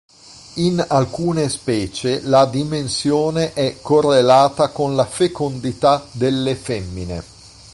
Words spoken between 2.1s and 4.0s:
la dimensione è